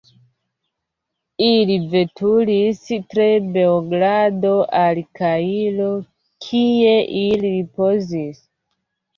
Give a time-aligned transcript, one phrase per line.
[1.47, 5.91] Ili veturis tra Beogrado al Kairo,
[6.47, 8.43] kie ili ripozis.